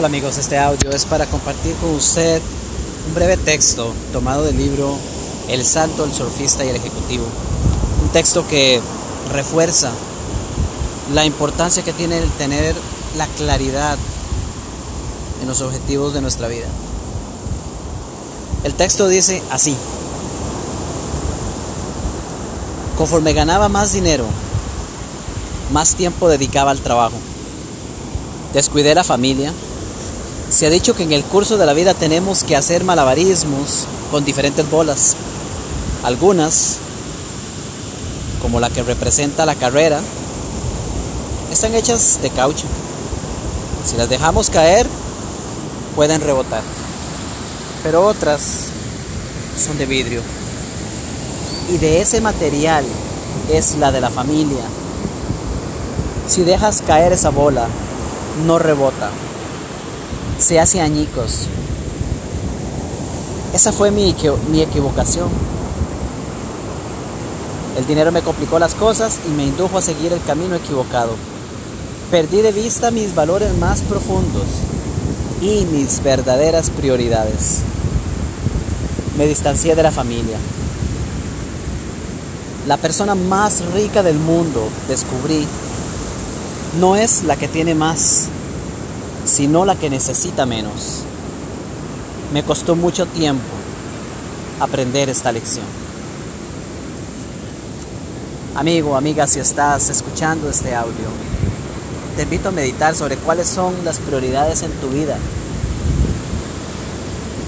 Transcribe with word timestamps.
Hola 0.00 0.06
amigos, 0.06 0.38
este 0.38 0.56
audio 0.56 0.88
es 0.92 1.04
para 1.04 1.26
compartir 1.26 1.74
con 1.74 1.90
usted 1.90 2.40
un 3.06 3.14
breve 3.14 3.36
texto 3.36 3.92
tomado 4.14 4.44
del 4.44 4.56
libro 4.56 4.96
El 5.46 5.62
Salto, 5.62 6.04
el 6.04 6.14
Surfista 6.14 6.64
y 6.64 6.70
el 6.70 6.76
Ejecutivo. 6.76 7.26
Un 8.02 8.08
texto 8.08 8.48
que 8.48 8.80
refuerza 9.30 9.90
la 11.12 11.26
importancia 11.26 11.82
que 11.82 11.92
tiene 11.92 12.16
el 12.16 12.30
tener 12.30 12.74
la 13.18 13.26
claridad 13.26 13.98
en 15.42 15.48
los 15.48 15.60
objetivos 15.60 16.14
de 16.14 16.22
nuestra 16.22 16.48
vida. 16.48 16.68
El 18.64 18.72
texto 18.72 19.06
dice 19.06 19.42
así, 19.50 19.76
conforme 22.96 23.34
ganaba 23.34 23.68
más 23.68 23.92
dinero, 23.92 24.24
más 25.70 25.94
tiempo 25.94 26.30
dedicaba 26.30 26.70
al 26.70 26.80
trabajo. 26.80 27.18
Descuidé 28.54 28.94
la 28.94 29.04
familia, 29.04 29.52
se 30.50 30.66
ha 30.66 30.70
dicho 30.70 30.94
que 30.94 31.04
en 31.04 31.12
el 31.12 31.22
curso 31.22 31.56
de 31.56 31.64
la 31.64 31.72
vida 31.74 31.94
tenemos 31.94 32.42
que 32.42 32.56
hacer 32.56 32.82
malabarismos 32.82 33.86
con 34.10 34.24
diferentes 34.24 34.68
bolas. 34.68 35.14
Algunas, 36.02 36.78
como 38.42 38.58
la 38.58 38.68
que 38.68 38.82
representa 38.82 39.46
la 39.46 39.54
carrera, 39.54 40.00
están 41.52 41.74
hechas 41.76 42.18
de 42.20 42.30
caucho. 42.30 42.66
Si 43.86 43.96
las 43.96 44.08
dejamos 44.08 44.50
caer, 44.50 44.88
pueden 45.94 46.20
rebotar. 46.20 46.62
Pero 47.84 48.04
otras 48.04 48.66
son 49.56 49.78
de 49.78 49.86
vidrio. 49.86 50.20
Y 51.72 51.78
de 51.78 52.00
ese 52.00 52.20
material 52.20 52.84
es 53.52 53.76
la 53.76 53.92
de 53.92 54.00
la 54.00 54.10
familia. 54.10 54.64
Si 56.26 56.42
dejas 56.42 56.82
caer 56.84 57.12
esa 57.12 57.30
bola, 57.30 57.68
no 58.46 58.58
rebota 58.58 59.10
se 60.40 60.58
hace 60.58 60.80
añicos. 60.80 61.46
Esa 63.52 63.72
fue 63.72 63.90
mi, 63.90 64.14
mi 64.50 64.62
equivocación. 64.62 65.28
El 67.76 67.86
dinero 67.86 68.12
me 68.12 68.22
complicó 68.22 68.58
las 68.58 68.74
cosas 68.74 69.18
y 69.26 69.30
me 69.30 69.44
indujo 69.44 69.78
a 69.78 69.82
seguir 69.82 70.12
el 70.12 70.22
camino 70.22 70.56
equivocado. 70.56 71.12
Perdí 72.10 72.42
de 72.42 72.52
vista 72.52 72.90
mis 72.90 73.14
valores 73.14 73.56
más 73.58 73.82
profundos 73.82 74.46
y 75.40 75.64
mis 75.66 76.02
verdaderas 76.02 76.70
prioridades. 76.70 77.60
Me 79.16 79.26
distancié 79.26 79.74
de 79.74 79.82
la 79.82 79.90
familia. 79.90 80.36
La 82.66 82.76
persona 82.76 83.14
más 83.14 83.62
rica 83.72 84.02
del 84.02 84.18
mundo, 84.18 84.68
descubrí, 84.88 85.46
no 86.78 86.96
es 86.96 87.24
la 87.24 87.36
que 87.36 87.48
tiene 87.48 87.74
más, 87.74 88.28
sino 89.24 89.64
la 89.64 89.76
que 89.76 89.90
necesita 89.90 90.46
menos. 90.46 91.02
Me 92.32 92.42
costó 92.42 92.76
mucho 92.76 93.06
tiempo 93.06 93.42
aprender 94.60 95.08
esta 95.08 95.32
lección. 95.32 95.66
Amigo, 98.54 98.96
amiga, 98.96 99.26
si 99.26 99.40
estás 99.40 99.88
escuchando 99.90 100.50
este 100.50 100.74
audio, 100.74 101.08
te 102.16 102.22
invito 102.22 102.50
a 102.50 102.52
meditar 102.52 102.94
sobre 102.94 103.16
cuáles 103.16 103.48
son 103.48 103.74
las 103.84 103.98
prioridades 103.98 104.62
en 104.62 104.72
tu 104.72 104.88
vida. 104.88 105.16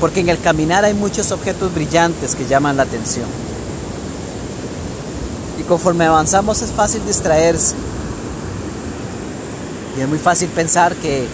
Porque 0.00 0.20
en 0.20 0.30
el 0.30 0.40
caminar 0.40 0.84
hay 0.84 0.94
muchos 0.94 1.30
objetos 1.30 1.74
brillantes 1.74 2.34
que 2.34 2.46
llaman 2.46 2.76
la 2.76 2.84
atención. 2.84 3.26
Y 5.60 5.62
conforme 5.64 6.06
avanzamos 6.06 6.62
es 6.62 6.70
fácil 6.70 7.04
distraerse. 7.06 7.74
Y 9.96 10.00
es 10.00 10.08
muy 10.08 10.18
fácil 10.18 10.48
pensar 10.48 10.94
que 10.96 11.26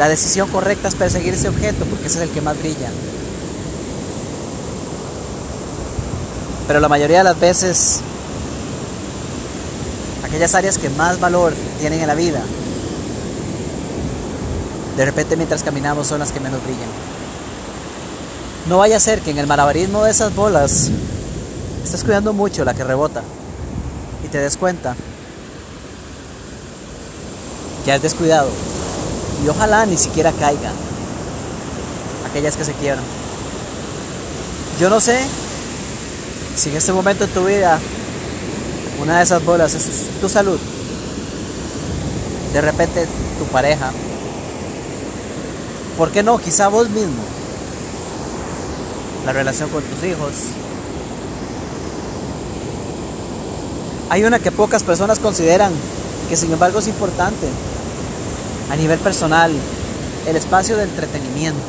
la 0.00 0.08
decisión 0.08 0.48
correcta 0.48 0.88
es 0.88 0.94
perseguir 0.94 1.34
ese 1.34 1.50
objeto 1.50 1.84
porque 1.84 2.06
ese 2.06 2.16
es 2.16 2.22
el 2.22 2.30
que 2.30 2.40
más 2.40 2.58
brilla. 2.58 2.88
Pero 6.66 6.80
la 6.80 6.88
mayoría 6.88 7.18
de 7.18 7.24
las 7.24 7.38
veces, 7.38 8.00
aquellas 10.24 10.54
áreas 10.54 10.78
que 10.78 10.88
más 10.88 11.20
valor 11.20 11.52
tienen 11.80 12.00
en 12.00 12.06
la 12.06 12.14
vida, 12.14 12.40
de 14.96 15.04
repente 15.04 15.36
mientras 15.36 15.62
caminamos 15.62 16.06
son 16.06 16.20
las 16.20 16.32
que 16.32 16.40
menos 16.40 16.64
brillan. 16.64 16.88
No 18.70 18.78
vaya 18.78 18.96
a 18.96 19.00
ser 19.00 19.20
que 19.20 19.32
en 19.32 19.38
el 19.38 19.46
malabarismo 19.46 20.04
de 20.04 20.12
esas 20.12 20.34
bolas 20.34 20.88
estés 21.84 22.04
cuidando 22.04 22.32
mucho 22.32 22.64
la 22.64 22.72
que 22.72 22.84
rebota 22.84 23.22
y 24.24 24.28
te 24.28 24.38
des 24.38 24.56
cuenta 24.56 24.96
que 27.84 27.92
has 27.92 28.00
descuidado 28.00 28.48
y 29.44 29.48
ojalá 29.48 29.86
ni 29.86 29.96
siquiera 29.96 30.32
caigan 30.32 30.74
aquellas 32.28 32.56
que 32.56 32.64
se 32.64 32.72
quiebran. 32.74 33.04
Yo 34.78 34.88
no 34.88 35.00
sé 35.00 35.20
si 36.56 36.70
en 36.70 36.76
este 36.76 36.92
momento 36.92 37.24
en 37.24 37.30
tu 37.30 37.44
vida 37.44 37.78
una 39.00 39.18
de 39.18 39.24
esas 39.24 39.44
bolas 39.44 39.74
es 39.74 40.20
tu 40.20 40.28
salud, 40.28 40.58
de 42.52 42.60
repente 42.60 43.06
tu 43.38 43.44
pareja, 43.46 43.90
¿por 45.96 46.10
qué 46.10 46.22
no? 46.22 46.38
Quizá 46.38 46.68
vos 46.68 46.88
mismo, 46.90 47.22
la 49.24 49.32
relación 49.32 49.70
con 49.70 49.82
tus 49.82 50.04
hijos. 50.04 50.32
Hay 54.10 54.24
una 54.24 54.38
que 54.38 54.50
pocas 54.50 54.82
personas 54.82 55.18
consideran 55.18 55.72
que 56.28 56.36
sin 56.36 56.52
embargo 56.52 56.80
es 56.80 56.88
importante 56.88 57.46
a 58.70 58.76
nivel 58.76 58.98
personal, 59.00 59.52
el 60.26 60.36
espacio 60.36 60.76
de 60.76 60.84
entretenimiento. 60.84 61.60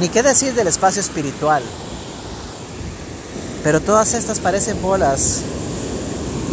Ni 0.00 0.08
qué 0.08 0.22
decir 0.22 0.54
del 0.54 0.66
espacio 0.66 1.00
espiritual. 1.00 1.62
Pero 3.62 3.80
todas 3.80 4.14
estas 4.14 4.40
parecen 4.40 4.80
bolas 4.82 5.40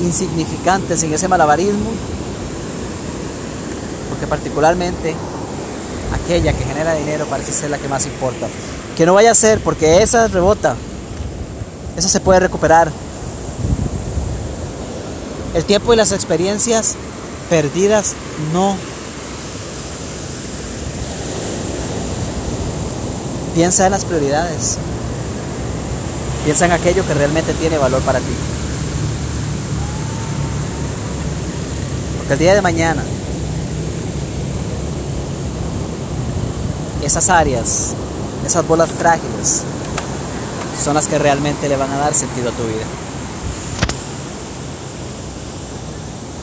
insignificantes 0.02 1.02
en 1.04 1.14
ese 1.14 1.28
malabarismo, 1.28 1.92
porque 4.10 4.28
particularmente 4.28 5.16
aquella 6.14 6.54
que 6.54 6.64
genera 6.64 6.94
dinero 6.94 7.26
parece 7.26 7.52
ser 7.52 7.72
la 7.72 7.78
que 7.78 7.88
más 7.88 8.06
importa. 8.06 8.48
Que 8.96 9.06
no 9.06 9.14
vaya 9.16 9.32
a 9.32 9.36
ser, 9.36 9.60
porque 9.60 10.04
esa 10.04 10.28
rebota, 10.28 10.76
esa 11.98 12.10
se 12.10 12.20
puede 12.20 12.42
recuperar. 12.42 12.92
El 15.56 15.66
tiempo 15.66 15.94
y 15.94 15.98
las 15.98 16.12
experiencias 16.12 16.96
perdidas 17.54 18.16
no. 18.52 18.76
Piensa 23.54 23.86
en 23.86 23.92
las 23.92 24.06
prioridades. 24.06 24.80
Piensa 26.46 26.66
en 26.66 26.72
aquello 26.72 27.06
que 27.06 27.14
realmente 27.14 27.54
tiene 27.54 27.78
valor 27.78 28.02
para 28.02 28.18
ti. 28.18 28.34
Porque 32.18 32.34
el 32.34 32.40
día 32.40 32.56
de 32.56 32.64
mañana, 32.64 33.04
esas 37.04 37.30
áreas, 37.30 37.94
esas 38.48 38.68
bolas 38.68 38.90
frágiles, 38.90 39.62
son 40.84 40.96
las 40.96 41.06
que 41.06 41.20
realmente 41.20 41.70
le 41.70 41.78
van 41.78 41.92
a 41.92 41.98
dar 41.98 42.16
sentido 42.16 42.50
a 42.50 42.54
tu 42.54 42.64
vida. 42.64 43.13